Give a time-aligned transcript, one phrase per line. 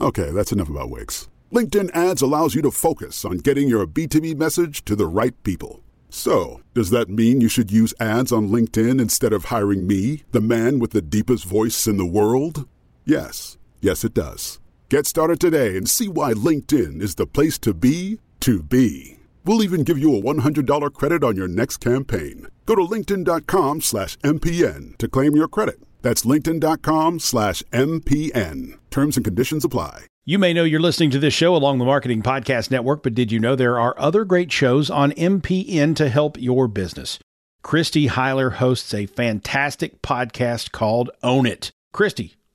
[0.00, 1.28] Okay, that's enough about wigs.
[1.52, 5.82] LinkedIn ads allows you to focus on getting your B2B message to the right people.
[6.10, 10.40] So, does that mean you should use ads on LinkedIn instead of hiring me, the
[10.40, 12.68] man with the deepest voice in the world?
[13.04, 13.58] Yes.
[13.80, 14.60] Yes, it does.
[14.88, 19.15] Get started today and see why LinkedIn is the place to be to be.
[19.46, 22.48] We'll even give you a $100 credit on your next campaign.
[22.66, 25.80] Go to linkedin.com slash MPN to claim your credit.
[26.02, 28.76] That's linkedin.com slash MPN.
[28.90, 30.06] Terms and conditions apply.
[30.24, 33.30] You may know you're listening to this show along the Marketing Podcast Network, but did
[33.30, 37.20] you know there are other great shows on MPN to help your business?
[37.62, 41.70] Christy Heiler hosts a fantastic podcast called Own It.
[41.92, 42.35] Christy,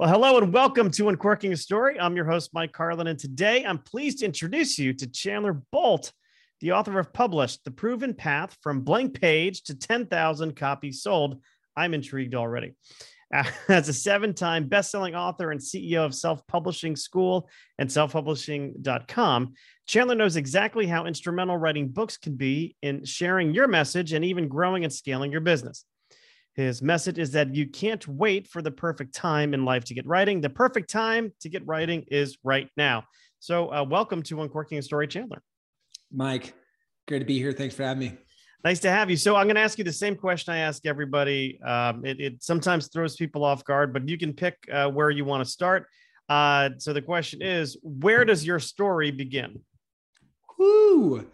[0.00, 1.98] Well, hello and welcome to Uncorking a Story.
[1.98, 6.12] I'm your host, Mike Carlin, and today I'm pleased to introduce you to Chandler Bolt,
[6.60, 11.42] the author of Published The Proven Path from Blank Page to 10,000 Copies Sold.
[11.76, 12.76] I'm intrigued already.
[13.32, 19.54] As a seven time best-selling author and CEO of Self Publishing School and selfpublishing.com,
[19.88, 24.46] Chandler knows exactly how instrumental writing books can be in sharing your message and even
[24.46, 25.84] growing and scaling your business.
[26.58, 30.04] His message is that you can't wait for the perfect time in life to get
[30.08, 30.40] writing.
[30.40, 33.04] The perfect time to get writing is right now.
[33.38, 35.40] So, uh, welcome to Uncorking a Story, Chandler.
[36.12, 36.54] Mike,
[37.06, 37.52] great to be here.
[37.52, 38.18] Thanks for having me.
[38.64, 39.16] Nice to have you.
[39.16, 41.60] So, I'm going to ask you the same question I ask everybody.
[41.62, 45.24] Um, it, it, sometimes throws people off guard, but you can pick uh, where you
[45.24, 45.86] want to start.
[46.28, 49.60] Uh, so, the question is where does your story begin?
[50.58, 51.24] Whoo!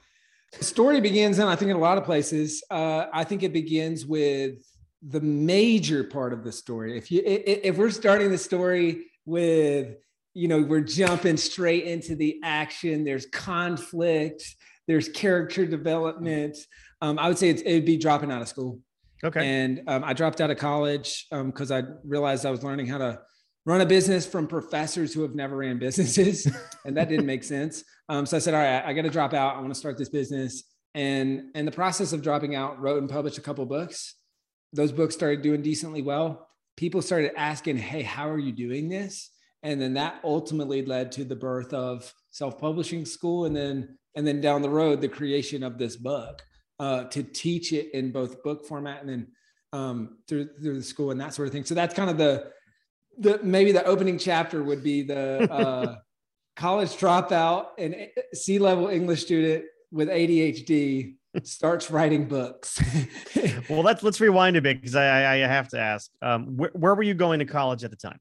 [0.59, 3.55] The story begins, and I think in a lot of places, uh, I think it
[3.55, 4.59] begins with
[5.07, 6.97] the major part of the story.
[6.97, 9.97] If you if we're starting the story with
[10.33, 14.43] you know we're jumping straight into the action, there's conflict,
[14.87, 16.57] there's character development.
[17.03, 18.81] Um, I would say it would be dropping out of school.
[19.23, 19.47] Okay.
[19.47, 22.99] And um, I dropped out of college because um, I realized I was learning how
[22.99, 23.21] to
[23.67, 26.47] run a business from professors who have never ran businesses,
[26.85, 27.85] and that didn't make sense.
[28.09, 29.57] Um, so I said, all right, I got to drop out.
[29.57, 30.65] I want to start this business.
[30.95, 34.15] And in the process of dropping out, wrote and published a couple books
[34.75, 36.49] those books started doing decently well.
[36.77, 39.31] People started asking, Hey, how are you doing this?
[39.63, 44.41] And then that ultimately led to the birth of self-publishing school and then and then
[44.41, 46.43] down the road the creation of this book
[46.79, 49.27] uh, to teach it in both book format and then
[49.73, 51.65] um, through through the school and that sort of thing.
[51.65, 52.51] So that's kind of the
[53.19, 55.97] the maybe the opening chapter would be the uh,
[56.57, 57.95] college dropout and
[58.33, 62.81] C level English student with ADHD starts writing books.
[63.69, 66.95] well, let's let's rewind a bit because I, I have to ask, um, where, where
[66.95, 68.19] were you going to college at the time?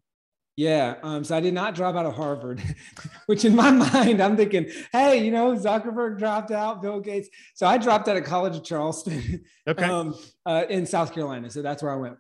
[0.56, 2.62] Yeah, um, so I did not drop out of Harvard,
[3.26, 7.30] which in my mind I'm thinking, hey, you know, Zuckerberg dropped out, Bill Gates.
[7.56, 11.50] So I dropped out of College of Charleston, okay, um, uh, in South Carolina.
[11.50, 12.18] So that's where I went.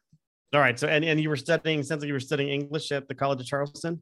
[0.53, 0.79] All right.
[0.79, 3.41] So and, and you were studying, sounds like you were studying English at the College
[3.41, 4.01] of Charleston.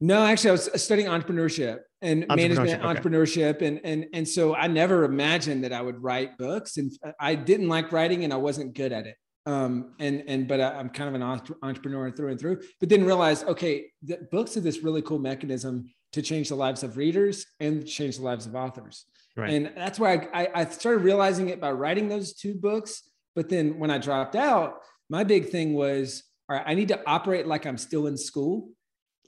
[0.00, 3.00] No, actually, I was studying entrepreneurship and entrepreneurship, management, okay.
[3.00, 7.34] entrepreneurship, and and and so I never imagined that I would write books, and I
[7.34, 9.16] didn't like writing, and I wasn't good at it.
[9.46, 12.60] Um, and and but I, am kind of an entrepreneur through and through.
[12.78, 16.82] But then realized, okay, that books are this really cool mechanism to change the lives
[16.82, 19.04] of readers and change the lives of authors.
[19.36, 19.50] Right.
[19.50, 23.02] And that's why I, I started realizing it by writing those two books.
[23.34, 24.74] But then when I dropped out,
[25.10, 28.70] my big thing was, all right, I need to operate like I'm still in school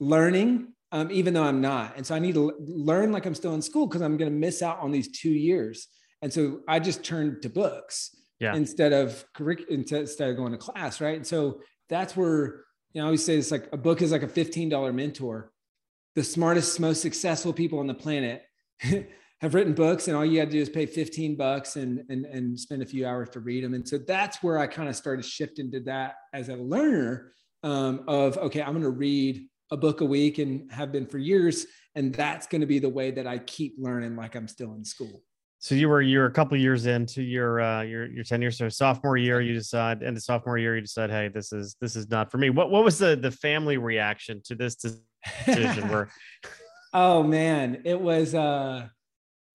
[0.01, 1.97] learning, um, even though I'm not.
[1.97, 4.37] And so I need to learn like I'm still in school because I'm going to
[4.37, 5.87] miss out on these two years.
[6.23, 8.55] And so I just turned to books yeah.
[8.55, 11.01] instead of curriculum, instead of going to class.
[11.01, 11.17] Right.
[11.17, 14.23] And so that's where, you know, I always say it's like a book is like
[14.23, 15.53] a $15 mentor.
[16.17, 18.43] The smartest, most successful people on the planet
[19.41, 22.27] have written books and all you got to do is pay 15 bucks and, and,
[22.27, 23.75] and spend a few hours to read them.
[23.75, 27.33] And so that's where I kind of started shifting to that as a learner
[27.63, 31.19] um, of okay, I'm going to read a book a week and have been for
[31.19, 34.75] years, and that's going to be the way that I keep learning like I'm still
[34.75, 35.23] in school.
[35.59, 38.51] So you were you're a couple years into your uh, your your tenure.
[38.51, 41.97] So sophomore year, you decide, and the sophomore year, you decide, hey, this is this
[41.97, 42.51] is not for me.
[42.51, 45.89] What what was the the family reaction to this decision?
[45.89, 46.09] where
[46.95, 48.35] oh man, it was.
[48.35, 48.89] uh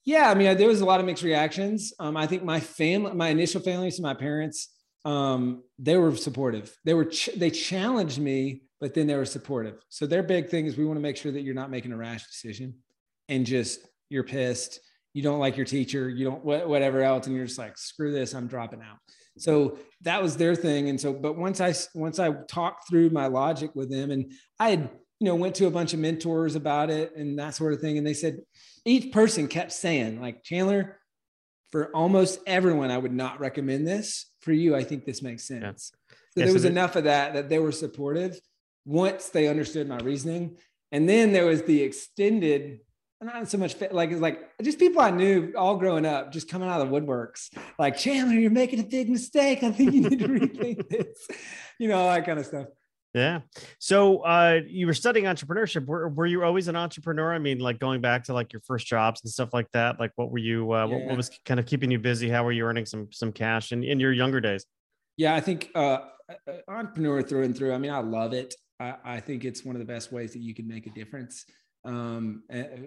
[0.06, 1.92] yeah, I mean, there was a lot of mixed reactions.
[2.00, 4.70] Um, I think my family, my initial family, so my parents,
[5.04, 6.78] um, they were supportive.
[6.86, 9.84] They were ch- they challenged me, but then they were supportive.
[9.90, 11.98] So their big thing is we want to make sure that you're not making a
[11.98, 12.76] rash decision,
[13.30, 13.80] and just
[14.10, 14.80] you're pissed,
[15.12, 18.36] you don't like your teacher, you don't whatever else, and you're just like screw this,
[18.36, 18.98] I'm dropping out.
[19.40, 23.26] So that was their thing, and so but once I once I talked through my
[23.26, 26.92] logic with them, and I had you know went to a bunch of mentors about
[26.92, 28.38] it and that sort of thing, and they said
[28.86, 31.00] each person kept saying, like, Chandler,
[31.72, 34.28] for almost everyone, I would not recommend this.
[34.42, 35.92] For you, I think this makes sense.
[35.92, 36.16] Yeah.
[36.36, 38.40] So yeah, there was so enough of that that they were supportive
[38.86, 40.58] once they understood my reasoning.
[40.92, 42.80] And then there was the extended,
[43.22, 46.70] not so much like it's like just people I knew all growing up, just coming
[46.70, 47.50] out of the woodworks,
[47.80, 49.64] like Chandler, you're making a big mistake.
[49.64, 51.28] I think you need to rethink this,
[51.80, 52.68] you know, all that kind of stuff.
[53.16, 53.40] Yeah.
[53.80, 55.86] So uh, you were studying entrepreneurship.
[55.86, 57.34] Were, were you always an entrepreneur?
[57.34, 60.02] I mean, like going back to like your first jobs and stuff like that.
[60.02, 60.74] Like, what were you?
[60.74, 60.94] Uh, yeah.
[60.94, 62.30] what, what, was kind of keeping you busy?
[62.30, 64.66] How were you earning some some cash in, in your younger days?
[65.16, 66.00] Yeah, I think uh,
[66.68, 67.74] entrepreneur through and through.
[67.74, 68.54] I mean, I love it.
[68.80, 71.46] I, I think it's one of the best ways that you can make a difference
[71.86, 72.44] um,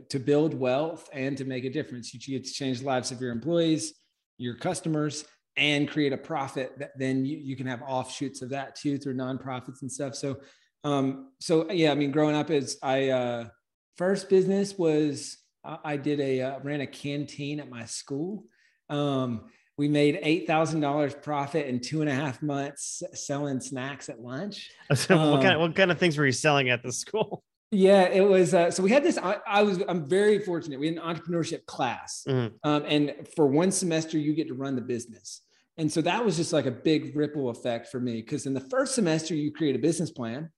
[0.08, 2.12] to build wealth and to make a difference.
[2.12, 3.94] You get to change the lives of your employees,
[4.38, 5.24] your customers,
[5.58, 9.14] and create a profit that then you, you can have offshoots of that too through
[9.14, 10.38] nonprofits and stuff so
[10.84, 13.44] um so yeah i mean growing up is i uh
[13.96, 15.38] first business was
[15.84, 18.44] i did a uh, ran a canteen at my school
[18.88, 19.46] um
[19.78, 24.20] we made eight thousand dollars profit in two and a half months selling snacks at
[24.20, 24.70] lunch.
[24.94, 27.42] So um, what kind of what kind of things were you selling at the school?
[27.70, 28.54] Yeah, it was.
[28.54, 29.18] Uh, so we had this.
[29.18, 29.82] I, I, was.
[29.86, 30.80] I'm very fortunate.
[30.80, 32.54] We had an entrepreneurship class, mm-hmm.
[32.66, 35.42] um, and for one semester, you get to run the business.
[35.76, 38.60] And so that was just like a big ripple effect for me because in the
[38.62, 40.48] first semester, you create a business plan.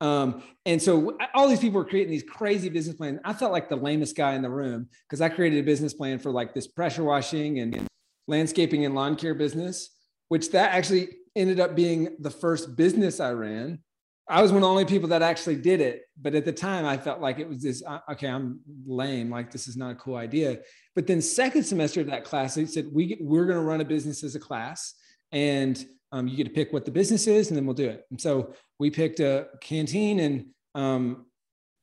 [0.00, 3.20] Um, and so all these people were creating these crazy business plans.
[3.26, 6.18] I felt like the lamest guy in the room because I created a business plan
[6.18, 7.86] for like this pressure washing and
[8.26, 9.90] landscaping and lawn care business,
[10.28, 13.80] which that actually ended up being the first business I ran.
[14.26, 16.02] I was one of the only people that actually did it.
[16.20, 19.30] But at the time, I felt like it was this uh, okay, I'm lame.
[19.30, 20.60] Like, this is not a cool idea.
[20.94, 23.84] But then, second semester of that class, they said, we, We're going to run a
[23.84, 24.94] business as a class.
[25.32, 28.06] And um, you get to pick what the business is, and then we'll do it.
[28.10, 30.20] And so we picked a canteen.
[30.20, 31.26] And um,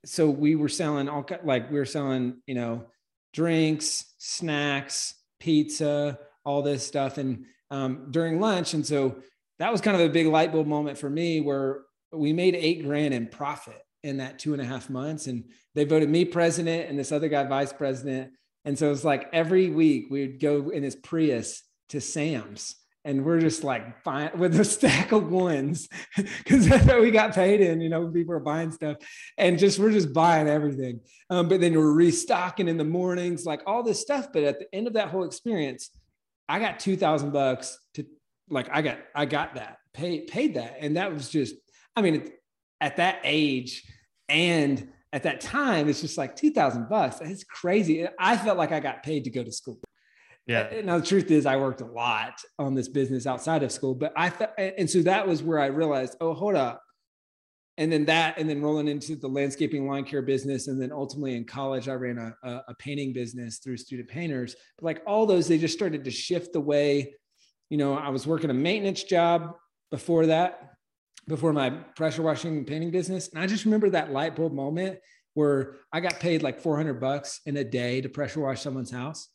[0.06, 2.86] so we were selling all like, we were selling, you know,
[3.34, 7.18] drinks, snacks, pizza, all this stuff.
[7.18, 8.74] And um, during lunch.
[8.76, 9.18] And so
[9.58, 12.84] that was kind of a big light bulb moment for me where we made eight
[12.84, 15.28] grand in profit in that two and a half months.
[15.28, 18.32] And they voted me president and this other guy vice president.
[18.66, 23.26] And so it's like every week we would go in his Prius to Sam's and
[23.26, 27.62] we're just like buying with a stack of ones because that's what we got paid
[27.62, 27.82] in.
[27.82, 28.98] You know, people are buying stuff
[29.38, 31.00] and just we're just buying everything.
[31.30, 34.28] Um, but then we're restocking in the mornings, like all this stuff.
[34.32, 35.90] But at the end of that whole experience,
[36.52, 38.06] I got two thousand bucks to
[38.50, 41.56] like I got I got that paid paid that, and that was just
[41.96, 42.30] I mean,
[42.80, 43.84] at that age
[44.28, 47.20] and at that time, it's just like 2000 bucks.
[47.22, 48.08] It's crazy.
[48.18, 49.78] I felt like I got paid to go to school.
[50.48, 50.82] Yeah.
[50.84, 54.14] Now the truth is I worked a lot on this business outside of school, but
[54.16, 56.82] I thought, and so that was where I realized, oh, hold up.
[57.78, 60.68] And then that, and then rolling into the landscaping lawn care business.
[60.68, 64.56] And then ultimately in college, I ran a, a, painting business through student painters.
[64.78, 67.16] But like all those, they just started to shift the way,
[67.70, 69.56] you know, I was working a maintenance job
[69.90, 70.72] before that
[71.28, 73.30] before my pressure washing and painting business.
[73.30, 75.00] And I just remember that light bulb moment
[75.34, 79.30] where I got paid like 400 bucks in a day to pressure wash someone's house.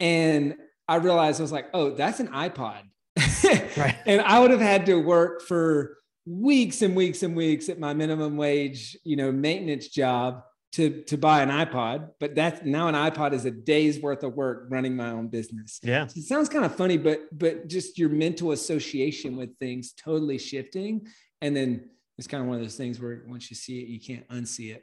[0.00, 0.56] And
[0.88, 2.82] I realized I was like, oh, that's an iPod.
[3.76, 3.96] right.
[4.06, 7.94] And I would have had to work for weeks and weeks and weeks at my
[7.94, 10.42] minimum wage, you know, maintenance job
[10.72, 14.34] to to buy an iPod, but that's now an iPod is a day's worth of
[14.34, 15.80] work running my own business.
[15.82, 16.06] Yeah.
[16.06, 20.38] So it sounds kind of funny, but but just your mental association with things totally
[20.38, 21.06] shifting.
[21.40, 24.00] And then it's kind of one of those things where once you see it, you
[24.00, 24.82] can't unsee it.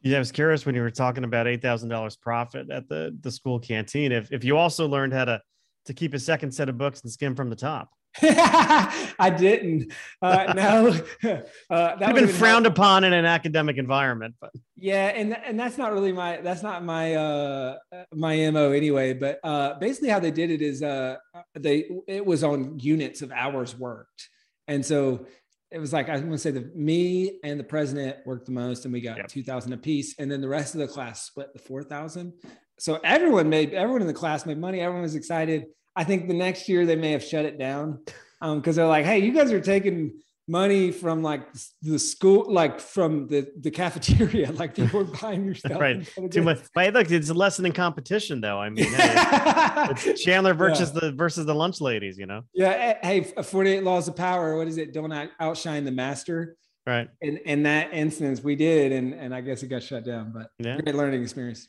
[0.00, 3.16] Yeah, I was curious when you were talking about eight thousand dollars profit at the
[3.20, 4.10] the school canteen.
[4.10, 5.40] If if you also learned how to
[5.86, 7.90] to keep a second set of books and skim from the top.
[9.18, 9.92] I didn't.
[10.20, 10.88] Uh, no,
[11.70, 12.76] uh, that been frowned help.
[12.76, 14.34] upon in an academic environment.
[14.40, 17.76] But yeah, and and that's not really my that's not my uh,
[18.14, 19.12] my mo anyway.
[19.14, 21.16] But uh, basically, how they did it is uh,
[21.54, 24.28] they it was on units of hours worked,
[24.66, 25.26] and so
[25.70, 28.84] it was like I want to say the me and the president worked the most,
[28.84, 29.28] and we got Yep.
[29.28, 32.32] two thousand apiece, and then the rest of the class split the four thousand.
[32.80, 34.80] So everyone made everyone in the class made money.
[34.80, 35.66] Everyone was excited.
[35.98, 37.98] I think the next year they may have shut it down
[38.40, 41.42] um, because they're like, "Hey, you guys are taking money from like
[41.82, 46.08] the school, like from the the cafeteria, like people are buying your stuff." Right.
[46.30, 46.60] Too much.
[46.74, 48.58] But look, it's a lesson in competition, though.
[48.60, 49.14] I mean, hey,
[50.06, 52.16] it's Chandler versus the versus the lunch ladies.
[52.16, 52.96] You know, yeah.
[53.02, 54.56] Eh, hey, 48 laws of power.
[54.56, 54.94] What is it?
[54.94, 56.56] Don't outshine the master.
[56.86, 57.08] right?
[57.20, 60.46] in in that instance we did and and i guess it got shut down but
[60.58, 60.80] Yeah.
[60.80, 61.68] great learning experience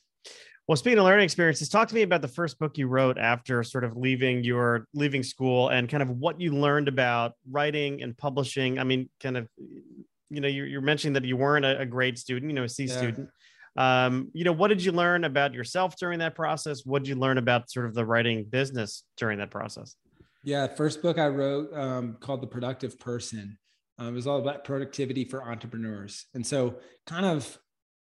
[0.69, 3.63] Well, speaking of learning experiences, talk to me about the first book you wrote after
[3.63, 8.15] sort of leaving your leaving school and kind of what you learned about writing and
[8.15, 8.77] publishing.
[8.77, 12.19] I mean, kind of, you know, you're, you're mentioning that you weren't a, a grade
[12.19, 12.97] student, you know, a C Yeah.
[12.97, 13.29] student.
[13.77, 16.85] Um, you know, what did you learn about yourself during that process?
[16.85, 19.95] What did you learn about sort of the writing business during that process?
[20.43, 23.57] yeah first book i wrote um, called the productive person
[23.97, 27.57] um, it was all about productivity for entrepreneurs and so kind of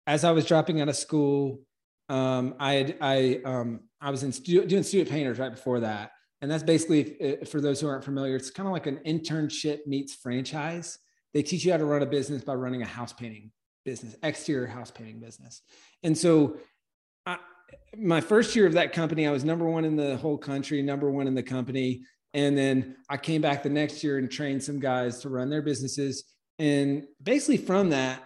[0.06, 1.62] as i was dropping out of school
[2.10, 6.52] um, i had i um, i was in doing student painters right before that and
[6.52, 10.98] that's basically for those who aren't familiar it's kind of like an internship meets franchise
[11.34, 13.52] they teach you how to run a business by running a house painting
[13.84, 15.62] business exterior house painting business
[16.04, 16.58] and so
[17.26, 17.38] I,
[17.98, 21.10] my first year of that company i was number one in the whole country number
[21.10, 22.04] one in the company
[22.36, 25.62] and then I came back the next year and trained some guys to run their
[25.62, 26.26] businesses.
[26.60, 28.22] And basically, from that,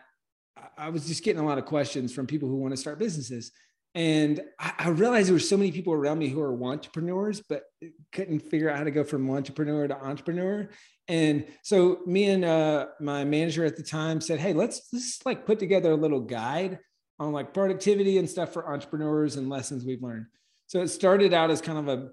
[0.75, 3.51] I was just getting a lot of questions from people who want to start businesses.
[3.95, 7.63] And I, I realized there were so many people around me who are entrepreneurs, but
[8.11, 10.69] couldn't figure out how to go from entrepreneur to entrepreneur.
[11.07, 15.45] And so me and uh, my manager at the time said, "Hey, let's let's like
[15.45, 16.79] put together a little guide
[17.19, 20.27] on like productivity and stuff for entrepreneurs and lessons we've learned."
[20.67, 22.09] So it started out as kind of a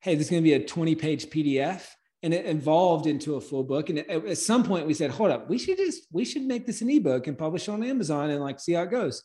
[0.00, 1.86] hey, this is going to be a 20 page PDF.
[2.22, 3.88] And it evolved into a full book.
[3.88, 6.66] And at, at some point we said, hold up, we should just, we should make
[6.66, 9.22] this an ebook and publish it on Amazon and like see how it goes.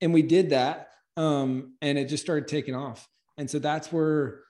[0.00, 0.87] And we did that.
[1.18, 3.06] Um, and it just started taking off.
[3.36, 4.44] And so that's where,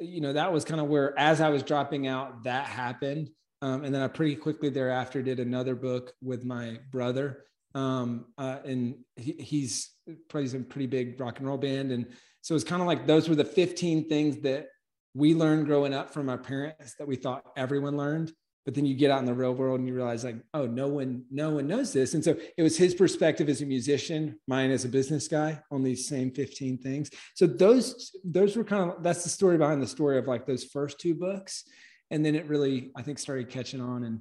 [0.00, 3.30] you know, that was kind of where, as I was dropping out, that happened.
[3.62, 7.44] Um, and then I pretty quickly thereafter did another book with my brother.
[7.74, 9.90] Um, uh, and he, he's
[10.28, 11.90] plays a pretty big rock and roll band.
[11.90, 12.06] And
[12.42, 14.68] so it's kind of like those were the 15 things that
[15.14, 18.32] we learned growing up from our parents that we thought everyone learned
[18.64, 20.88] but then you get out in the real world and you realize like oh no
[20.88, 24.70] one no one knows this and so it was his perspective as a musician mine
[24.70, 29.02] as a business guy on these same 15 things so those those were kind of
[29.02, 31.64] that's the story behind the story of like those first two books
[32.10, 34.20] and then it really i think started catching on and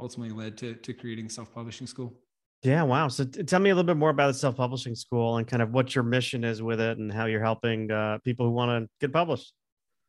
[0.00, 2.14] ultimately led to to creating self-publishing school
[2.62, 3.08] Yeah, wow.
[3.08, 5.72] So t- tell me a little bit more about the self-publishing school and kind of
[5.72, 8.88] what your mission is with it and how you're helping uh, people who want to
[8.98, 9.52] get published.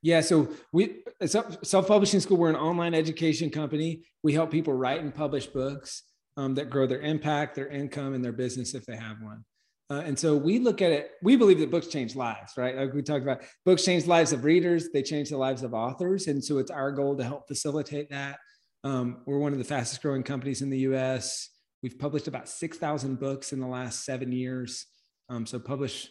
[0.01, 2.37] Yeah, so we self publishing school.
[2.37, 4.03] We're an online education company.
[4.23, 6.03] We help people write and publish books
[6.37, 9.43] um, that grow their impact, their income, and their business if they have one.
[9.89, 11.11] Uh, and so we look at it.
[11.23, 12.75] We believe that books change lives, right?
[12.75, 14.89] Like we talked about, books change lives of readers.
[14.93, 18.37] They change the lives of authors, and so it's our goal to help facilitate that.
[18.83, 21.49] Um, we're one of the fastest growing companies in the U.S.
[21.81, 24.85] We've published about six thousand books in the last seven years.
[25.29, 26.09] Um, so publish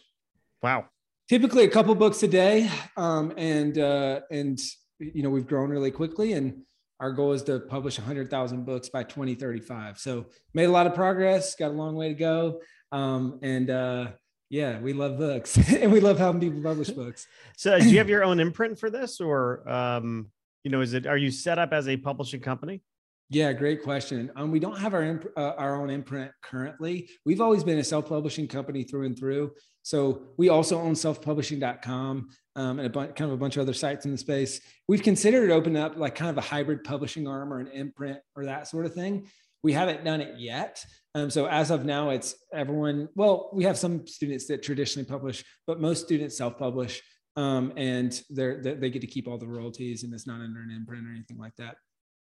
[0.61, 0.85] Wow.
[1.29, 4.59] Typically a couple books a day um, and uh, and
[4.99, 6.61] you know we've grown really quickly and
[6.99, 11.55] our goal is to publish 100000 books by 2035 so made a lot of progress
[11.55, 12.59] got a long way to go
[12.91, 14.07] um, and uh,
[14.49, 18.09] yeah we love books and we love helping people publish books So do you have
[18.15, 20.31] your own imprint for this or um,
[20.67, 22.81] you know, is it are you set up as a publishing company?
[23.29, 24.31] Yeah, great question.
[24.37, 27.09] Um, we don't have our imp- uh, our own imprint currently.
[27.25, 29.51] We've always been a self publishing company through and through.
[29.83, 33.73] So we also own selfpublishing.com um, and a bunch, kind of a bunch of other
[33.73, 34.61] sites in the space.
[34.87, 38.45] We've considered opening up like kind of a hybrid publishing arm or an imprint or
[38.45, 39.27] that sort of thing.
[39.61, 40.83] We haven't done it yet.
[41.13, 43.09] Um, so as of now, it's everyone.
[43.15, 47.01] Well, we have some students that traditionally publish, but most students self publish.
[47.35, 50.61] Um, and they're, they they get to keep all the royalties, and it's not under
[50.61, 51.75] an imprint or anything like that.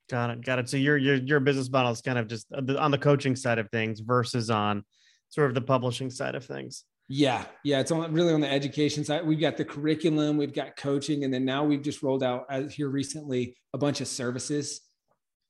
[0.10, 0.46] Got it.
[0.46, 0.70] Got it.
[0.70, 3.60] So your your your business model is kind of just uh, on the coaching side
[3.60, 4.84] of things versus on
[5.30, 6.86] sort of the publishing side of things.
[7.10, 9.26] Yeah, yeah, it's on really on the education side.
[9.26, 12.74] We've got the curriculum, we've got coaching, and then now we've just rolled out as
[12.74, 14.82] here recently a bunch of services.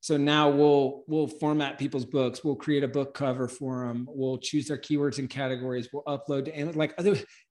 [0.01, 2.43] So now we'll we'll format people's books.
[2.43, 4.07] We'll create a book cover for them.
[4.07, 5.89] We'll choose their keywords and categories.
[5.91, 6.77] We'll upload to Amazon.
[6.77, 6.93] Like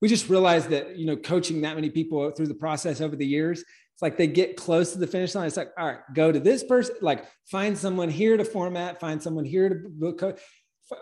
[0.00, 3.26] we just realized that you know coaching that many people through the process over the
[3.26, 3.64] years,
[3.96, 5.46] it's like they get close to the finish line.
[5.46, 6.96] It's like all right, go to this person.
[7.00, 9.00] Like find someone here to format.
[9.00, 10.38] Find someone here to book code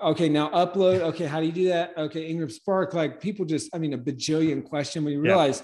[0.03, 3.79] okay now upload okay how do you do that okay IngramSpark like people just i
[3.79, 5.33] mean a bajillion question when you Yeah.
[5.33, 5.63] realize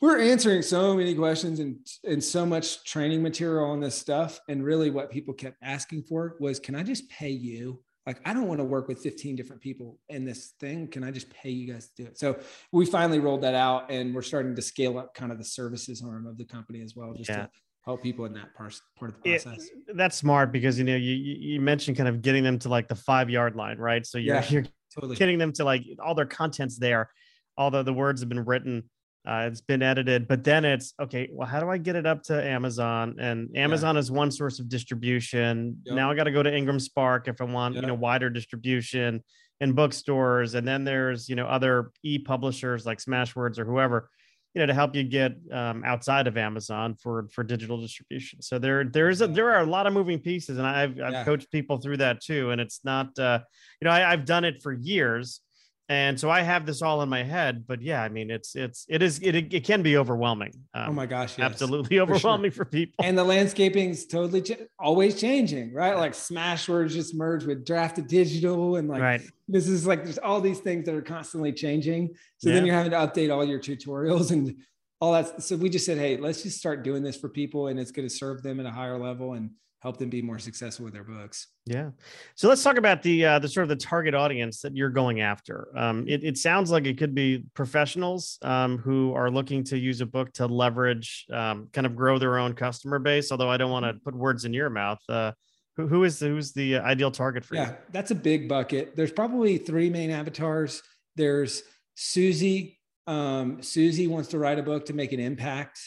[0.00, 4.40] we're answering so many questions and and so much training material on this stuff.
[4.48, 8.34] And really, what people kept asking for was, "Can I just pay you?" Like, I
[8.34, 10.88] don't want to work with 15 different people in this thing.
[10.88, 12.18] Can I just pay you guys to do it?
[12.18, 12.38] So
[12.70, 16.02] we finally rolled that out, and we're starting to scale up kind of the services
[16.06, 17.42] arm of the company as well, just yeah.
[17.42, 17.50] to
[17.84, 19.66] help people in that part part of the process.
[19.88, 22.88] It, that's smart because you know you you mentioned kind of getting them to like
[22.88, 24.04] the five yard line, right?
[24.04, 25.16] So you're yeah, you're totally.
[25.16, 27.10] getting them to like all their contents there,
[27.56, 28.84] although the words have been written
[29.26, 31.28] uh, it's been edited, but then it's okay.
[31.32, 33.16] Well, how do I get it up to Amazon?
[33.18, 34.00] And Amazon yeah.
[34.00, 35.78] is one source of distribution.
[35.84, 35.96] Yep.
[35.96, 37.82] Now I got to go to IngramSpark if I want, yep.
[37.82, 39.22] you know, wider distribution
[39.60, 40.54] in bookstores.
[40.54, 44.10] And then there's, you know, other e publishers like Smashwords or whoever,
[44.54, 48.42] you know, to help you get um, outside of Amazon for for digital distribution.
[48.42, 51.12] So there there is a, there are a lot of moving pieces, and I've I've
[51.12, 51.24] yeah.
[51.24, 52.50] coached people through that too.
[52.50, 53.40] And it's not, uh,
[53.80, 55.40] you know, I, I've done it for years
[55.88, 57.66] and so I have this all in my head.
[57.66, 60.52] But yeah, I mean, it's it's it is it it can be overwhelming.
[60.72, 62.64] Um, oh my gosh, yes, absolutely overwhelming for, sure.
[62.64, 63.04] for, people.
[63.04, 65.96] And the landscaping's totally ch- always changing, right?
[65.96, 69.22] Like Smashwords just merged with Draft2Digital, and like right.
[69.46, 72.14] this is like there's all these things that are constantly changing.
[72.38, 72.54] So yeah.
[72.54, 74.56] then you're having to update all your tutorials and
[75.00, 75.42] all that.
[75.42, 78.08] So we just said, hey, let's just start doing this for people, and it's going
[78.08, 79.50] to serve them at a higher level and
[79.84, 81.48] help them be more successful with their books.
[81.66, 81.90] Yeah.
[82.36, 85.20] So let's talk about the uh, the sort of the target audience that you're going
[85.20, 85.68] after.
[85.76, 90.00] Um, it, it sounds like it could be professionals um, who are looking to use
[90.00, 93.30] a book to leverage, um, kind of grow their own customer base.
[93.30, 94.98] Although I don't want to put words in your mouth.
[95.06, 95.32] Uh,
[95.76, 97.70] who, who is the, who's the ideal target for yeah, you?
[97.72, 98.96] Yeah, that's a big bucket.
[98.96, 100.82] There's probably three main avatars.
[101.16, 101.62] There's
[101.94, 102.80] Susie.
[103.06, 105.80] Um, Susie wants to write a book to make an impact.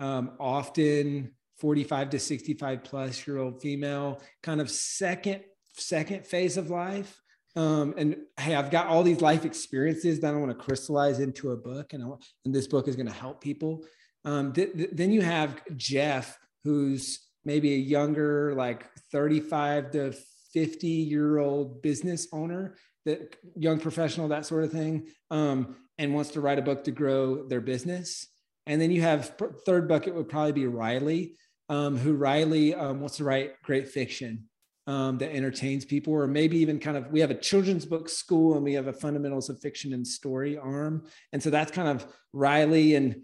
[0.00, 5.42] Um, often 45 to 65 plus year old female, kind of second
[5.76, 7.20] second phase of life.
[7.56, 11.52] Um, and hey, I've got all these life experiences that I want to crystallize into
[11.52, 12.08] a book, and, I,
[12.44, 13.84] and this book is going to help people.
[14.24, 20.14] Um, th- th- then you have Jeff, who's maybe a younger, like 35 to
[20.52, 26.30] 50 year old business owner, that young professional, that sort of thing, um, and wants
[26.32, 28.26] to write a book to grow their business.
[28.66, 31.36] And then you have third bucket would probably be Riley,
[31.68, 34.48] um, who Riley um, wants to write great fiction
[34.86, 38.54] um, that entertains people, or maybe even kind of we have a children's book school
[38.54, 42.06] and we have a fundamentals of fiction and story arm, and so that's kind of
[42.32, 43.22] Riley and.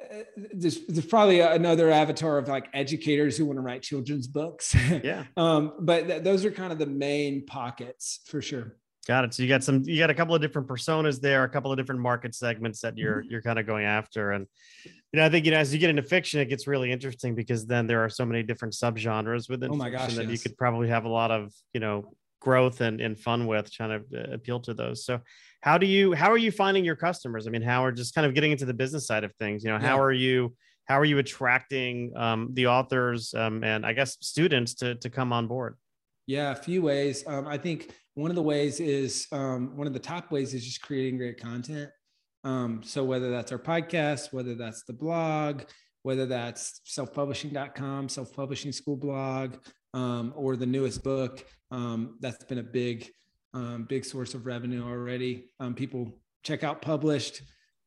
[0.00, 0.22] Uh,
[0.54, 4.72] there's, there's probably another avatar of like educators who want to write children's books.
[5.02, 5.24] Yeah.
[5.36, 8.76] um, but th- those are kind of the main pockets for sure.
[9.08, 9.32] Got it.
[9.32, 11.78] So you got some, you got a couple of different personas there, a couple of
[11.78, 13.30] different market segments that you're mm-hmm.
[13.30, 14.46] you're kind of going after, and
[14.84, 17.34] you know, I think you know as you get into fiction, it gets really interesting
[17.34, 20.32] because then there are so many different subgenres within oh my fiction gosh, that yes.
[20.32, 24.04] you could probably have a lot of you know growth and, and fun with trying
[24.10, 25.06] to uh, appeal to those.
[25.06, 25.20] So
[25.62, 27.46] how do you how are you finding your customers?
[27.46, 29.64] I mean, how are just kind of getting into the business side of things?
[29.64, 30.02] You know, how yeah.
[30.02, 34.96] are you how are you attracting um, the authors um, and I guess students to
[34.96, 35.76] to come on board?
[36.28, 37.24] Yeah, a few ways.
[37.26, 40.62] Um, I think one of the ways is um, one of the top ways is
[40.62, 41.90] just creating great content.
[42.44, 45.62] Um, so whether that's our podcast, whether that's the blog,
[46.02, 49.54] whether that's selfpublishing.com, self-publishing school blog,
[49.94, 53.10] um, or the newest book, um, that's been a big,
[53.54, 55.46] um, big source of revenue already.
[55.76, 57.40] People check out published,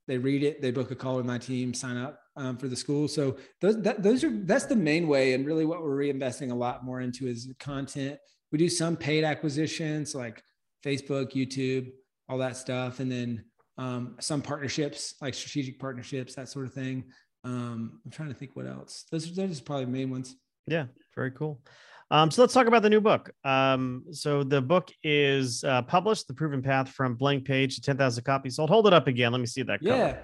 [0.08, 2.76] they read it, they book a call with my team, sign up um, for the
[2.76, 3.08] school.
[3.08, 6.56] So those that, those are that's the main way, and really what we're reinvesting a
[6.56, 8.18] lot more into is content.
[8.52, 10.42] We do some paid acquisitions like
[10.86, 11.92] Facebook, YouTube,
[12.28, 13.46] all that stuff, and then
[13.78, 17.06] um, some partnerships like strategic partnerships, that sort of thing.
[17.44, 19.06] Um, I'm trying to think what else.
[19.12, 20.36] Those those are probably the main ones.
[20.68, 21.62] Yeah, very cool.
[22.12, 23.32] Um, so let's talk about the new book.
[23.46, 28.22] Um, so the book is uh, published, The Proven Path from Blank Page to 10,000
[28.26, 28.70] copies sold.
[28.70, 29.32] Hold it up again.
[29.32, 29.80] Let me see that.
[29.82, 29.96] Cover.
[29.96, 30.18] Yeah.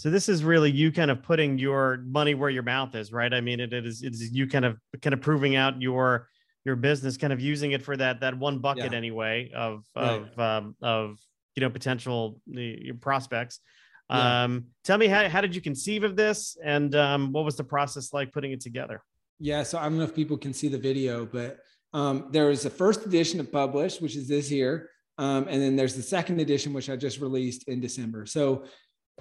[0.00, 3.34] So this is really you kind of putting your money where your mouth is, right?
[3.34, 6.26] I mean, it, it is it is you kind of kind of proving out your
[6.64, 8.96] your business, kind of using it for that that one bucket yeah.
[8.96, 10.22] anyway of right.
[10.22, 11.18] of um, of
[11.54, 13.60] you know potential your prospects.
[14.08, 14.44] Yeah.
[14.44, 17.64] Um, tell me how how did you conceive of this, and um, what was the
[17.64, 19.02] process like putting it together?
[19.38, 21.58] Yeah, so I don't know if people can see the video, but
[21.92, 25.76] um, there was a first edition of published, which is this year, um, and then
[25.76, 28.24] there's the second edition, which I just released in December.
[28.24, 28.64] So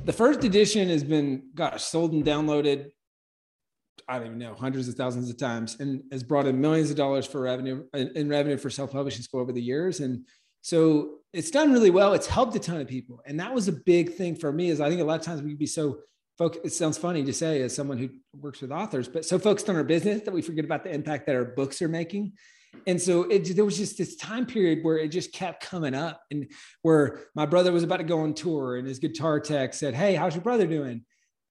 [0.06, 2.90] the first edition has been, gosh, sold and downloaded,
[4.08, 6.96] I don't even know, hundreds of thousands of times and has brought in millions of
[6.96, 10.00] dollars for revenue in, revenue for self-publishing school over the years.
[10.00, 10.26] And
[10.62, 12.14] so it's done really well.
[12.14, 13.22] It's helped a ton of people.
[13.26, 15.42] And that was a big thing for me is I think a lot of times
[15.42, 16.00] we'd be so
[16.38, 16.66] focused.
[16.66, 19.76] It sounds funny to say as someone who works with authors, but so focused on
[19.76, 22.34] our business that we forget about the impact that our books are making
[22.88, 26.22] and so it, there was just this time period where it just kept coming up
[26.32, 26.50] and
[26.82, 30.16] where my brother was about to go on tour and his guitar tech said hey
[30.16, 31.04] how's your brother doing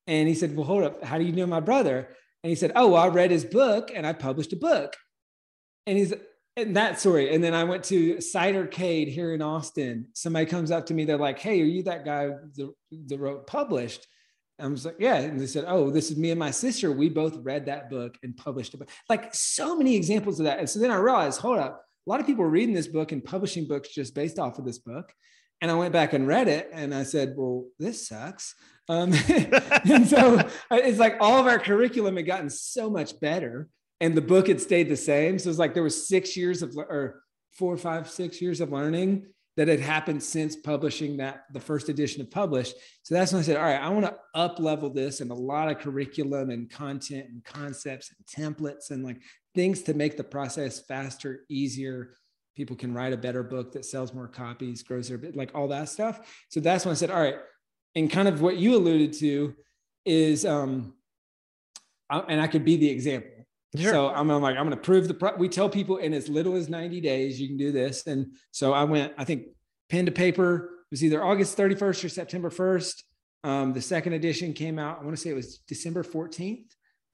[0.09, 1.05] And he said, Well, hold up.
[1.05, 2.09] How do you know my brother?
[2.43, 4.97] And he said, Oh, well, I read his book and I published a book.
[5.87, 6.15] And he's,
[6.57, 7.33] and that story.
[7.33, 10.09] And then I went to Cidercade here in Austin.
[10.15, 11.05] Somebody comes up to me.
[11.05, 14.07] They're like, Hey, are you that guy that, wrote published?
[14.61, 15.17] I was like, yeah.
[15.17, 16.91] And they said, oh, this is me and my sister.
[16.91, 18.89] We both read that book and published it.
[19.09, 20.59] Like so many examples of that.
[20.59, 23.13] And so then I realized, hold up, a lot of people are reading this book
[23.13, 25.13] and publishing books just based off of this book.
[25.61, 28.55] And I went back and read it and I said, well, this sucks.
[28.89, 29.13] Um,
[29.89, 33.69] and so it's like all of our curriculum had gotten so much better
[34.01, 35.39] and the book had stayed the same.
[35.39, 39.27] So it's like there was six years of, or four, five, six years of learning
[39.59, 43.45] that had happened since publishing that the first edition of published so that's when i
[43.45, 46.71] said all right i want to up level this and a lot of curriculum and
[46.71, 49.21] content and concepts and templates and like
[49.59, 52.15] things to make the process faster easier.
[52.57, 55.89] People can write a better book that sells more copies grows their like all that
[55.89, 56.45] stuff.
[56.49, 57.37] So that's when i said all right
[57.97, 59.55] and kind of what you alluded to
[60.05, 60.95] is um
[62.11, 63.38] and i could be the example
[63.77, 63.93] Sure.
[63.93, 66.29] So I'm, I'm, like, I'm going to prove the, pro- we tell people in as
[66.29, 68.07] little as 90 days, you can do this.
[68.07, 69.49] And so I went, I think
[69.91, 73.03] pen to paper was either August 31st or September 1st.
[73.45, 76.71] Um, the second edition came out, I want to say it was December 14th.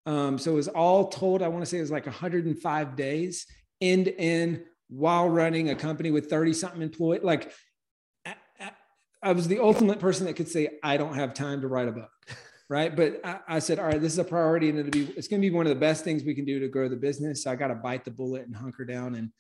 [0.07, 3.47] Um, so it was all told, I want to say it was like 105 days
[3.81, 7.23] end to end while running a company with 30 something employed.
[7.25, 7.53] Like
[8.25, 8.35] I,
[9.23, 11.93] I was the ultimate person that could say, I don't have time to write a
[11.93, 12.11] book
[12.69, 12.95] right?
[12.95, 15.41] But I, I, said, all right, this is a priority, and it'll be it's going
[15.41, 17.45] to be one of the best things we can do to grow the business.
[17.45, 19.31] So I got to bite the bullet and hunker down, and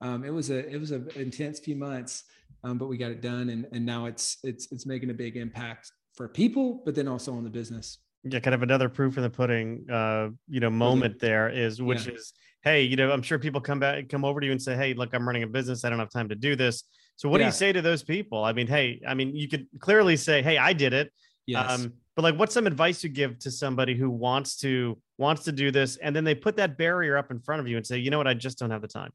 [0.00, 2.24] um, it was a it was an intense few months,
[2.62, 5.36] um, but we got it done, and and now it's it's it's making a big
[5.36, 7.98] impact for people, but then also on the business.
[8.26, 12.06] Yeah, kind of another proof in the pudding, uh, you know, moment there is, which
[12.06, 12.14] yeah.
[12.14, 14.74] is, hey, you know, I'm sure people come back, come over to you and say,
[14.74, 16.84] hey, look, I'm running a business, I don't have time to do this.
[17.16, 17.46] So what yeah.
[17.46, 18.42] do you say to those people?
[18.42, 21.12] I mean, hey, I mean, you could clearly say, hey, I did it.
[21.46, 21.70] Yes.
[21.70, 25.52] Um, but like what's some advice you give to somebody who wants to wants to
[25.52, 27.98] do this and then they put that barrier up in front of you and say
[27.98, 28.28] you know what?
[28.28, 29.10] I just don't have the time.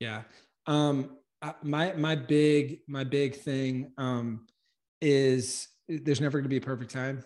[0.00, 0.22] Yeah.
[0.66, 1.16] Um
[1.62, 4.46] my my big my big thing um
[5.00, 7.24] is there's never going to be a perfect time.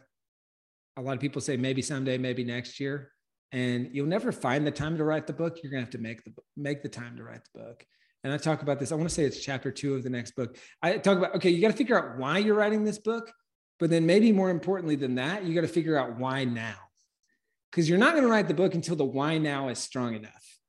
[0.97, 3.11] A lot of people say maybe someday maybe next year
[3.51, 5.59] and you'll never find the time to write the book.
[5.63, 7.85] You're going to have to make the make the time to write the book.
[8.25, 10.37] And i talk about this i want to say it's chapter two of the next
[10.37, 10.57] book.
[10.81, 13.33] I talk about okay you got to figure out why you're writing this book
[13.83, 16.77] but then maybe more importantly than that, you got to figure out why now.
[17.69, 20.61] Because you're not going to write the book until the why now is strong enough.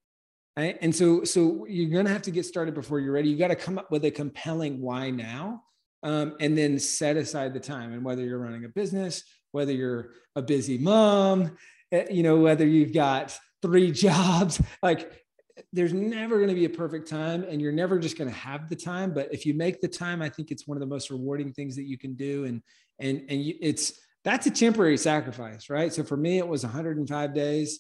[0.58, 0.80] Right?
[0.82, 3.30] And so, so you're going to have to get started before you're ready.
[3.30, 5.62] You got to come up with a compelling why now,
[6.02, 7.94] um, and then set aside the time.
[7.94, 11.56] And whether you're running a business, whether you're a busy mom,
[11.92, 15.24] eh, you know, whether you've got three jobs, like
[15.72, 18.70] there's never going to be a perfect time and you're never just going to have
[18.70, 21.10] the time but if you make the time i think it's one of the most
[21.10, 22.62] rewarding things that you can do and
[23.00, 25.94] and and you, it's that's a temporary sacrifice right?
[25.94, 27.80] So for me it was 105 days.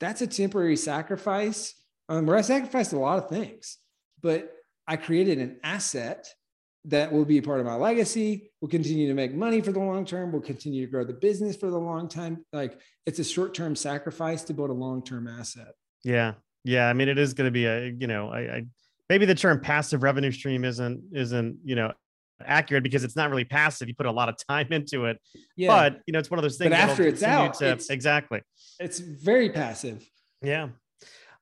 [0.00, 1.74] That's a temporary sacrifice.
[2.10, 3.76] Um, where i sacrificed a lot of things
[4.22, 4.50] but
[4.86, 6.26] i created an asset
[6.88, 9.78] that will be a part of my legacy will continue to make money for the
[9.78, 12.44] long term will continue to grow the business for the long time.
[12.52, 15.74] Like it's a short-term sacrifice to build a long-term asset.
[16.04, 16.34] Yeah.
[16.64, 18.64] Yeah, I mean, it is going to be a you know, I, I
[19.08, 21.92] maybe the term passive revenue stream isn't isn't you know
[22.44, 23.88] accurate because it's not really passive.
[23.88, 25.18] You put a lot of time into it.
[25.56, 25.68] Yeah.
[25.68, 26.70] But you know, it's one of those things.
[26.70, 28.42] But after it's out, to, it's, exactly.
[28.80, 30.08] It's very passive.
[30.42, 30.68] Yeah.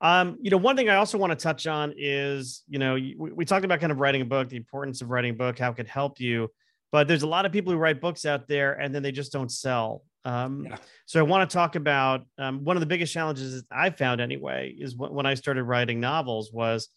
[0.01, 3.17] Um, you know, one thing I also want to touch on is, you know, we,
[3.17, 5.71] we talked about kind of writing a book, the importance of writing a book, how
[5.71, 6.51] it could help you.
[6.93, 9.33] But there's a lot of people who write books out there and then they just
[9.33, 10.03] don't sell.
[10.25, 10.77] Um, yeah.
[11.07, 14.75] So I want to talk about um, one of the biggest challenges I found anyway
[14.79, 16.89] is when I started writing novels was,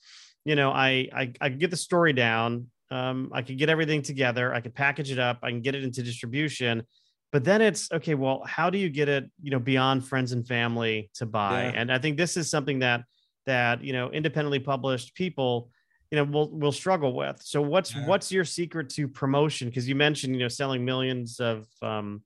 [0.45, 4.53] you know, I I, I get the story down, um, I could get everything together,
[4.53, 6.83] I could package it up, I can get it into distribution,
[7.31, 8.15] but then it's okay.
[8.15, 11.65] Well, how do you get it, you know, beyond friends and family to buy?
[11.65, 11.73] Yeah.
[11.75, 13.03] And I think this is something that
[13.45, 15.69] that you know independently published people
[16.11, 18.05] you know will will struggle with so what's yeah.
[18.05, 22.21] what's your secret to promotion because you mentioned you know selling millions of um,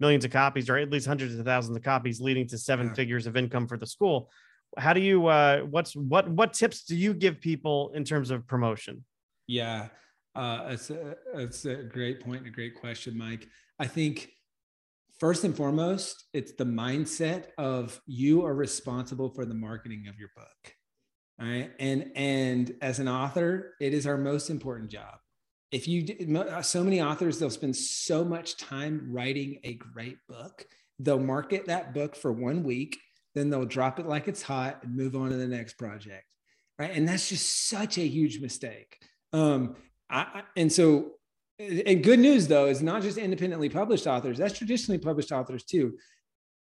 [0.00, 2.94] millions of copies or at least hundreds of thousands of copies leading to seven yeah.
[2.94, 4.30] figures of income for the school
[4.76, 8.46] how do you uh what's what what tips do you give people in terms of
[8.46, 9.04] promotion
[9.46, 9.88] yeah
[10.36, 13.48] uh it's a, it's a great point and a great question mike.
[13.78, 14.30] I think
[15.18, 20.30] first and foremost it's the mindset of you are responsible for the marketing of your
[20.36, 20.74] book
[21.40, 21.72] all right?
[21.78, 25.18] And and as an author it is our most important job.
[25.72, 30.64] If you uh, so many authors they'll spend so much time writing a great book.
[30.98, 32.98] They'll market that book for one week
[33.34, 36.24] then they'll drop it like it's hot and move on to the next project
[36.78, 36.90] right?
[36.94, 38.98] And that's just such a huge mistake.
[39.32, 39.76] Um
[40.08, 41.12] I, and so
[41.58, 45.96] and good news though is not just independently published authors that's traditionally published authors too.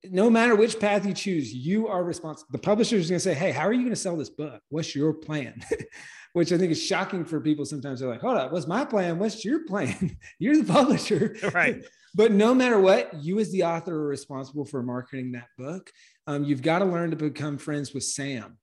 [0.05, 3.33] No matter which path you choose you are responsible the publisher is going to say
[3.33, 4.61] hey how are you going to sell this book?
[4.69, 5.61] What's your plan?
[6.33, 7.99] Which i think is shocking for people sometimes.
[7.99, 9.17] They're like hold up what's my plan?
[9.17, 10.17] What's your plan?
[10.39, 11.35] You're the publisher.
[11.53, 11.83] Right.
[12.15, 15.91] But no matter what you as the author are responsible for marketing that book.
[16.25, 18.57] Um, you've got to learn to become friends with sam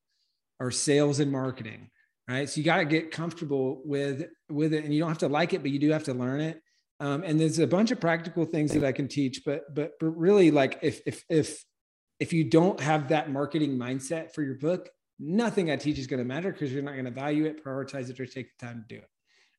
[0.60, 1.90] or sales and marketing
[2.28, 2.48] right?
[2.48, 5.52] So you got to get comfortable with with it and you don't have to like
[5.52, 6.60] it but you do have to learn it.
[7.00, 10.16] Um, and there's a bunch of practical things that i can teach but but but
[10.16, 11.64] really like if if if
[12.20, 16.18] if you don't have that marketing mindset for your book nothing i teach is going
[16.18, 18.84] to matter because you're not going to value it prioritize it or take the time
[18.88, 19.08] to do it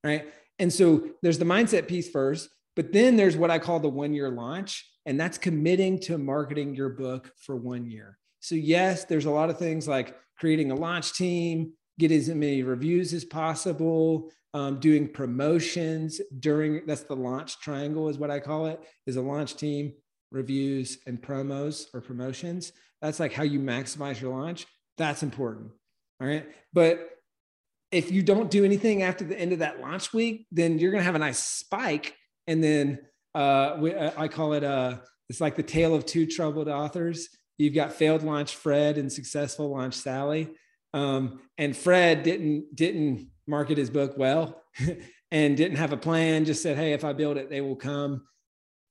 [0.04, 0.34] right?
[0.60, 4.13] And so there's the mindset piece first but then there's what i call the one
[4.13, 8.17] year launch and that's committing to marketing your book for one year.
[8.39, 12.64] So yes there's a lot of things like creating a launch team get as many
[12.64, 18.68] reviews as possible, um, doing promotions during that's the launch triangle is what I call
[18.68, 19.94] it is a launch team,
[20.32, 22.72] reviews and promos or promotions.
[23.02, 24.66] That's like how you maximize your launch.
[24.98, 25.72] That's important.
[26.22, 26.46] All right.
[26.72, 27.10] But
[27.92, 31.02] if you don't do anything after the end of that launch week, then you're going
[31.02, 32.16] to have a nice spike.
[32.48, 33.00] And then
[33.34, 34.98] uh, we, uh, I call it, uh,
[35.30, 37.30] it's like the tale of two troubled authors.
[37.58, 40.50] You've got failed launch Fred and successful launch Sally.
[40.96, 44.64] Um, and Fred didn't didn't market his book well
[45.32, 46.46] and didn't have a plan.
[46.46, 48.26] Just said, "Hey, if I build it, they will come,"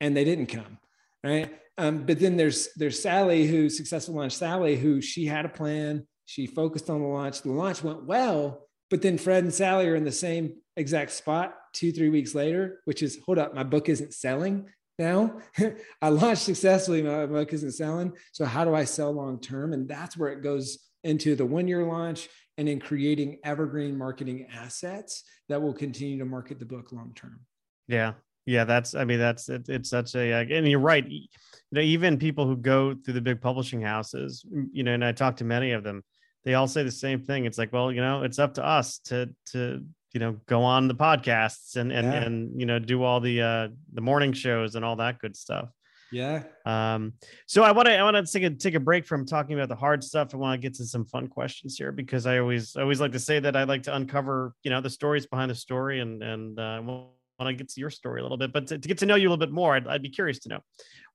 [0.01, 0.79] and they didn't come.
[1.25, 1.59] Right.
[1.79, 6.07] Um, but then there's there's Sally, who successful launch Sally, who she had a plan.
[6.27, 7.41] She focused on the launch.
[7.41, 11.55] The launch went well, but then Fred and Sally are in the same exact spot
[11.73, 15.39] two three weeks later, which is hold up, my book isn't selling now.
[16.03, 18.13] I launched successfully, my book isn't selling.
[18.33, 19.73] So how do I sell long term?
[19.73, 24.47] And that's where it goes into the one year launch and in creating evergreen marketing
[24.55, 27.41] assets that will continue to market the book long term.
[27.87, 28.15] Yeah.
[28.47, 28.95] Yeah, that's.
[28.95, 30.33] I mean, that's it, it's such a.
[30.33, 31.09] And you're right.
[31.09, 31.29] You
[31.73, 35.37] know, even people who go through the big publishing houses, you know, and I talk
[35.39, 36.05] to many of them,
[36.45, 37.47] they all say the same thing.
[37.47, 40.89] It's like, well, you know, it's up to us to to you know go on
[40.89, 42.23] the podcasts and and yeah.
[42.23, 45.71] and you know do all the uh the morning shows and all that good stuff.
[46.15, 46.45] Yeah.
[46.65, 47.15] Um,
[47.47, 49.69] so I want to I want to take a take a break from talking about
[49.69, 50.33] the hard stuff.
[50.33, 53.11] I want to get to some fun questions here because I always I always like
[53.13, 56.23] to say that I like to uncover you know the stories behind the story and
[56.23, 57.09] and uh, want
[57.47, 58.53] to get to your story a little bit.
[58.53, 60.39] But to, to, get to know you a little bit more, I'd, I'd be curious
[60.41, 60.61] to know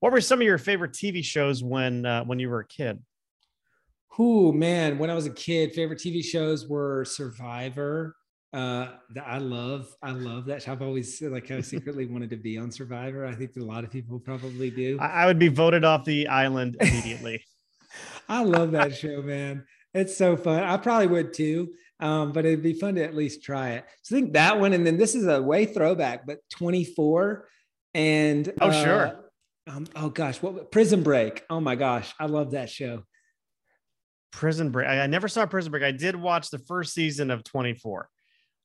[0.01, 2.99] what were some of your favorite TV shows when uh, when you were a kid.
[4.17, 8.17] Oh man, when I was a kid, favorite TV shows were Survivor,
[8.51, 10.67] uh that i love i love that.
[10.67, 13.25] I've always like i secretly wanted to be on survivor.
[13.25, 14.97] I think a lot of people probably do.
[14.99, 17.43] I, I would be voted off the island immediately.
[18.29, 19.65] I love that show man.
[19.93, 20.63] It's so fun.
[20.63, 23.85] I probably would too um, but it'd be fun to at least try it.
[24.01, 27.47] So i think that one and then this is a way throwback but 24
[27.93, 29.31] and oh uh, sure.
[29.67, 31.43] um, oh gosh what prison break.
[31.49, 32.13] Oh my gosh.
[32.19, 33.03] I love that show.
[34.31, 34.87] Prison break.
[34.87, 35.83] I, I never saw prison break.
[35.83, 38.09] I did watch the first season of 24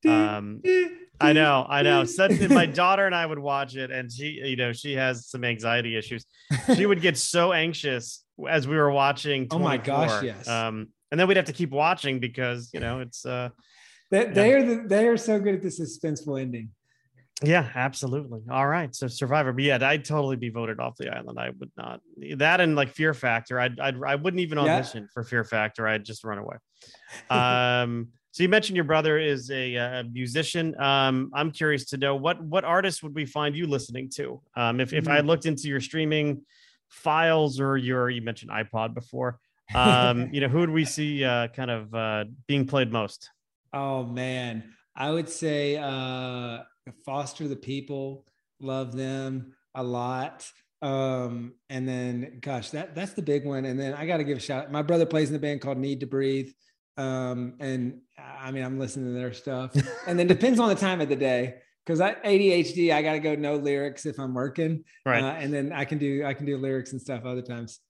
[0.06, 0.62] um,
[1.20, 2.04] I know, I know.
[2.04, 5.44] Such my daughter and I would watch it, and she, you know, she has some
[5.44, 6.24] anxiety issues.
[6.74, 9.48] She would get so anxious as we were watching.
[9.48, 9.58] 24.
[9.60, 10.48] Oh my gosh, yes.
[10.48, 13.50] Um, and then we'd have to keep watching because you know it's uh,
[14.10, 16.70] they, they are the, they are so good at the suspenseful ending.
[17.42, 18.42] Yeah, absolutely.
[18.50, 21.38] All right, so Survivor, but yeah, I'd totally be voted off the island.
[21.38, 22.00] I would not
[22.36, 23.60] that and like Fear Factor.
[23.60, 25.08] I'd, I'd I wouldn't even audition yeah.
[25.12, 25.86] for Fear Factor.
[25.86, 26.56] I'd just run away.
[27.30, 28.08] Um.
[28.34, 30.74] So you mentioned your brother is a, a musician.
[30.80, 34.42] Um, I'm curious to know what what artists would we find you listening to?
[34.56, 35.28] Um, if if I mm-hmm.
[35.28, 36.42] looked into your streaming
[36.88, 39.38] files or your you mentioned iPod before,
[39.72, 43.30] um, you know who would we see uh, kind of uh, being played most?
[43.72, 44.64] Oh man,
[44.96, 46.64] I would say uh,
[47.06, 48.26] Foster the People.
[48.58, 50.50] Love them a lot.
[50.82, 53.64] Um, and then gosh, that that's the big one.
[53.64, 54.72] And then I got to give a shout.
[54.72, 56.52] My brother plays in the band called Needtobreathe
[56.96, 59.72] um, and I mean, I'm listening to their stuff,
[60.06, 61.56] and then depends on the time of the day.
[61.84, 65.22] Because I ADHD, I got to go no lyrics if I'm working, right?
[65.22, 67.80] Uh, and then I can do I can do lyrics and stuff other times.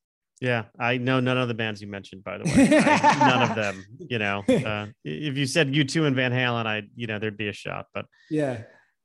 [0.40, 2.76] Yeah, I know none of the bands you mentioned, by the way.
[2.76, 3.84] I, none of them.
[4.10, 7.48] You know, uh, if you said U2 and Van Halen, I you know there'd be
[7.48, 7.86] a shot.
[7.94, 8.62] But yeah.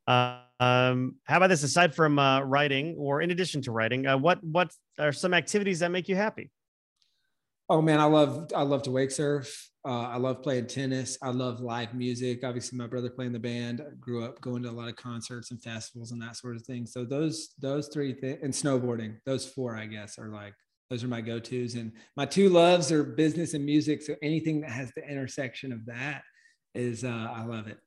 [0.08, 1.62] Uh, um, how about this?
[1.62, 5.80] Aside from uh, writing, or in addition to writing, uh, what what are some activities
[5.80, 6.50] that make you happy?
[7.72, 9.70] Oh man, I love I love to wake surf.
[9.86, 11.18] Uh, I love playing tennis.
[11.22, 12.44] I love live music.
[12.44, 13.82] Obviously, my brother playing the band.
[13.82, 16.64] I grew up going to a lot of concerts and festivals and that sort of
[16.64, 16.88] thing.
[16.88, 19.18] So those those three things and snowboarding.
[19.26, 20.56] Those four, I guess, are like
[20.90, 21.76] those are my go tos.
[21.76, 24.02] And my two loves are business and music.
[24.02, 26.24] So anything that has the intersection of that
[26.74, 27.78] is uh, I love it.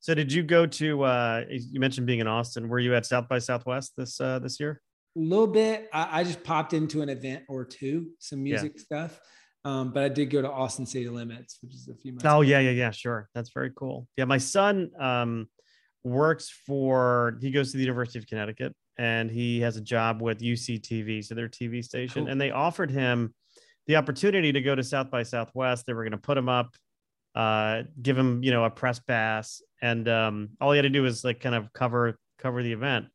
[0.00, 1.02] So did you go to?
[1.02, 2.68] uh You mentioned being in Austin.
[2.68, 4.80] Were you at South by Southwest this uh this year?
[5.16, 5.88] A little bit.
[5.92, 8.82] I, I just popped into an event or two, some music yeah.
[8.82, 9.20] stuff.
[9.64, 12.24] Um, but I did go to Austin City Limits, which is a few months.
[12.24, 12.50] Oh ago.
[12.50, 12.90] yeah, yeah, yeah.
[12.92, 14.06] Sure, that's very cool.
[14.16, 15.48] Yeah, my son um
[16.04, 17.36] works for.
[17.40, 21.34] He goes to the University of Connecticut, and he has a job with UCTV, so
[21.34, 22.30] their TV station, cool.
[22.30, 23.34] and they offered him
[23.88, 25.84] the opportunity to go to South by Southwest.
[25.84, 26.76] They were going to put him up,
[27.34, 31.02] uh, give him you know a press pass, and um, all he had to do
[31.02, 33.06] was like kind of cover cover the event.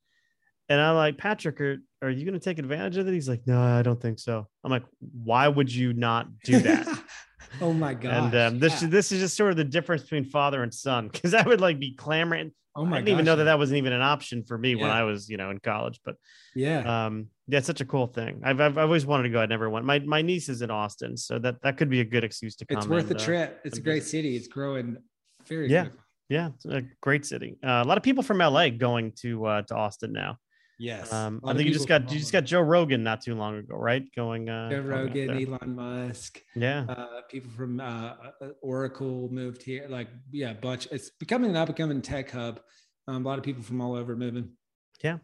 [0.68, 3.14] And I'm like, Patrick, are, are you going to take advantage of it?
[3.14, 4.48] He's like, no, I don't think so.
[4.64, 4.84] I'm like,
[5.24, 7.04] why would you not do that?
[7.62, 8.34] oh my god!
[8.34, 8.88] And um, this yeah.
[8.88, 11.80] this is just sort of the difference between father and son because I would like
[11.80, 12.52] be clamoring.
[12.76, 12.98] Oh my!
[12.98, 14.82] I didn't gosh, even know that that wasn't even an option for me yeah.
[14.82, 16.00] when I was, you know, in college.
[16.06, 16.16] But
[16.56, 18.42] yeah, um, yeah, it's such a cool thing.
[18.44, 19.42] I've, I've always wanted to go.
[19.42, 19.86] I never went.
[19.86, 22.66] My my niece is in Austin, so that that could be a good excuse to
[22.66, 22.78] come.
[22.78, 23.58] It's worth and, a trip.
[23.58, 24.36] Uh, it's a great city.
[24.36, 24.98] It's growing
[25.46, 25.70] very.
[25.70, 25.88] Yeah,
[26.30, 27.58] yeah, it's a great city.
[27.62, 30.38] Uh, a lot of people from LA going to uh, to Austin now.
[30.82, 31.14] Yes.
[31.14, 33.76] Um, I think you just got you just got Joe Rogan not too long ago,
[33.76, 34.04] right?
[34.16, 36.42] Going uh Joe Rogan, Elon Musk.
[36.56, 36.86] Yeah.
[36.90, 39.86] Uh, people from uh, uh, Oracle moved here.
[39.88, 40.88] Like, yeah, bunch.
[40.92, 42.62] It's becoming an up and coming tech hub.
[43.08, 44.54] Um, a lot of people from all over moving.
[45.04, 45.14] Yeah.
[45.14, 45.20] All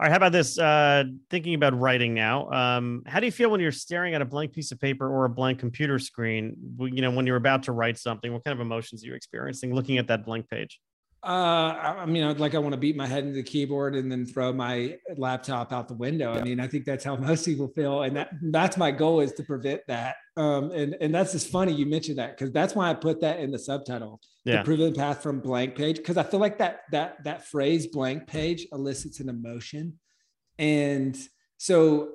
[0.00, 0.10] right.
[0.10, 0.58] How about this?
[0.58, 2.50] Uh, thinking about writing now.
[2.50, 5.24] Um, how do you feel when you're staring at a blank piece of paper or
[5.24, 6.56] a blank computer screen?
[6.80, 9.72] You know, when you're about to write something, what kind of emotions are you experiencing
[9.72, 10.80] looking at that blank page?
[11.22, 14.10] Uh, I mean, I'd like I want to beat my head into the keyboard and
[14.12, 16.32] then throw my laptop out the window.
[16.32, 19.32] I mean, I think that's how most people feel, and that that's my goal is
[19.32, 20.16] to prevent that.
[20.36, 23.40] Um, and and that's just funny you mentioned that because that's why I put that
[23.40, 24.58] in the subtitle, yeah.
[24.58, 28.28] the proven path from blank page, because I feel like that that that phrase blank
[28.28, 29.98] page elicits an emotion,
[30.58, 31.18] and
[31.56, 32.10] so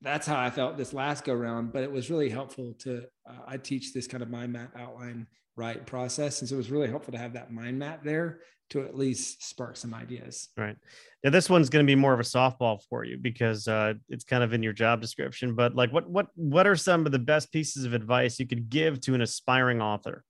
[0.00, 1.72] that's how I felt this last go round.
[1.72, 5.28] But it was really helpful to uh, I teach this kind of mind map outline
[5.56, 8.40] right process, and so it was really helpful to have that mind map there
[8.70, 10.48] to at least spark some ideas.
[10.56, 10.76] Right.
[11.22, 14.24] Now this one's going to be more of a softball for you because uh, it's
[14.24, 15.54] kind of in your job description.
[15.54, 18.68] But like, what what what are some of the best pieces of advice you could
[18.68, 20.24] give to an aspiring author?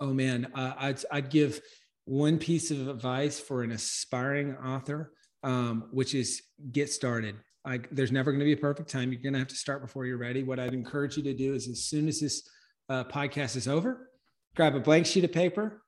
[0.00, 1.60] Oh man, uh, I'd I'd give
[2.06, 6.42] one piece of advice for an aspiring author, um, which is
[6.72, 7.36] get started.
[7.64, 9.10] Like, there's never going to be a perfect time.
[9.10, 10.42] You're going to have to start before you're ready.
[10.42, 12.46] What I'd encourage you to do is, as soon as this
[12.88, 14.10] uh, podcast is over,
[14.56, 15.82] grab a blank sheet of paper,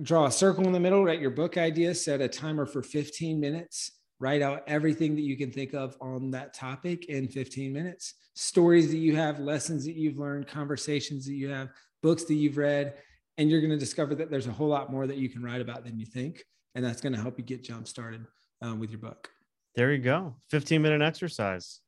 [0.00, 3.40] draw a circle in the middle, write your book idea, set a timer for 15
[3.40, 8.14] minutes, write out everything that you can think of on that topic in 15 minutes,
[8.34, 11.68] stories that you have, lessons that you've learned, conversations that you have,
[12.02, 12.94] books that you've read,
[13.36, 15.60] and you're going to discover that there's a whole lot more that you can write
[15.60, 16.44] about than you think.
[16.74, 18.24] And that's going to help you get jump started
[18.62, 19.30] um, with your book.
[19.74, 20.36] There you go.
[20.50, 21.80] 15 minute exercise.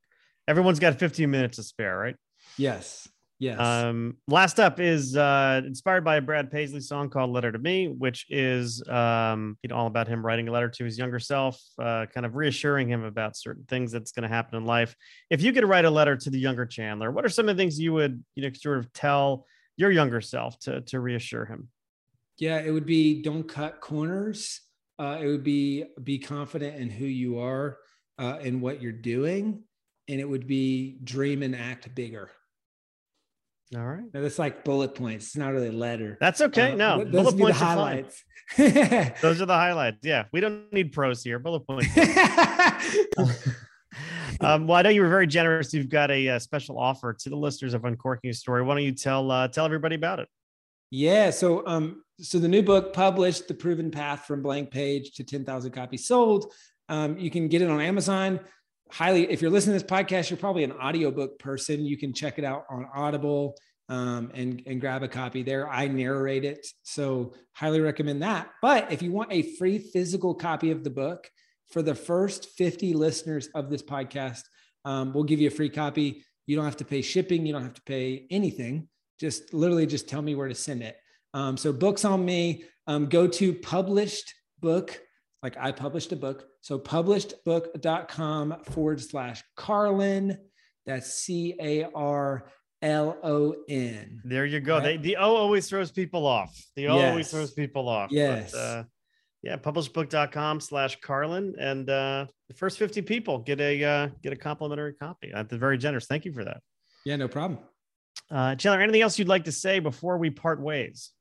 [0.47, 2.15] Everyone's got 15 minutes to spare, right?
[2.57, 3.07] Yes.
[3.41, 3.59] Yes.
[3.59, 7.87] Um, last up is uh, inspired by a Brad Paisley song called "Letter to Me,"
[7.87, 11.59] which is um, you know all about him writing a letter to his younger self,
[11.79, 14.95] uh, kind of reassuring him about certain things that's going to happen in life.
[15.31, 17.59] If you could write a letter to the younger Chandler, what are some of the
[17.59, 21.69] things you would you know sort of tell your younger self to to reassure him?
[22.37, 24.61] Yeah, it would be don't cut corners.
[24.99, 27.79] Uh, it would be be confident in who you are
[28.19, 29.63] uh, and what you're doing,
[30.07, 32.29] and it would be dream and act bigger.
[33.75, 34.03] All right.
[34.13, 35.27] No, that's like bullet points.
[35.27, 36.17] It's not really a letter.
[36.19, 36.73] That's okay.
[36.73, 38.23] Uh, no, bullet points the highlights.
[38.57, 39.99] those are the highlights.
[40.03, 41.39] Yeah, we don't need prose here.
[41.39, 41.87] Bullet points.
[44.41, 45.73] um, well, I know you were very generous.
[45.73, 48.61] You've got a, a, uh, special offer to the listeners of Uncorking a Story.
[48.61, 50.27] Why don't you tell uh, tell everybody about it?
[50.89, 51.29] Yeah.
[51.29, 55.71] So, um, so the new book published, "The Proven Path from Blank Page to 10,000
[55.71, 56.51] Copies Sold."
[56.89, 58.41] Um, you can get it on Amazon
[58.91, 61.85] highly if you're listening to this podcast you're probably an audiobook person.
[61.85, 63.55] You can check it out on audible
[63.89, 65.69] um, and and grab a copy there.
[65.69, 68.49] I narrate it so highly recommend that.
[68.61, 71.29] But if you want a free physical copy of the book
[71.71, 74.43] for the first 50 listeners of this podcast
[74.85, 76.23] um, we'll give you a free copy.
[76.45, 77.45] You don't have to pay shipping.
[77.45, 78.87] You don't have to pay anything.
[79.19, 80.97] Just literally just tell me where to send it.
[81.33, 84.99] Um, so books on me um, go to published book
[85.43, 86.45] like I published a book.
[86.61, 90.37] So publishedbook.com forward slash Carlon.
[90.85, 92.47] That's C A R
[92.81, 94.21] L O N.
[94.23, 94.77] There you go.
[94.77, 94.83] Right?
[94.83, 96.55] They, the O always throws people off.
[96.75, 97.09] The O yes.
[97.09, 98.11] always throws people off.
[98.11, 98.51] Yes.
[98.51, 98.83] But, uh,
[99.43, 101.55] yeah, publishedbook.com slash Carlon.
[101.59, 105.31] And uh, the first 50 people get a uh, get a complimentary copy.
[105.33, 106.05] That's very generous.
[106.05, 106.61] Thank you for that.
[107.05, 107.59] Yeah, no problem.
[108.29, 111.11] Uh, Chandler, anything else you'd like to say before we part ways?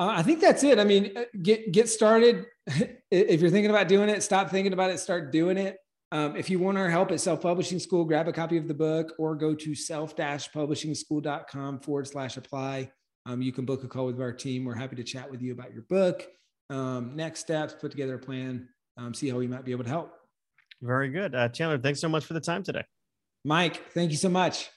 [0.00, 0.78] Uh, I think that's it.
[0.78, 2.46] I mean, uh, get get started.
[3.10, 4.98] if you're thinking about doing it, stop thinking about it.
[4.98, 5.76] Start doing it.
[6.10, 8.72] Um, if you want our help at Self Publishing School, grab a copy of the
[8.72, 12.90] book or go to self-publishingschool.com forward slash apply.
[13.26, 14.64] um, you can book a call with our team.
[14.64, 16.26] We're happy to chat with you about your book,
[16.70, 19.90] um, next steps, put together a plan, um, see how we might be able to
[19.90, 20.14] help.
[20.80, 21.34] Very good.
[21.34, 22.86] Uh, Chandler, thanks so much for the time today.
[23.44, 24.70] Mike, thank you so much.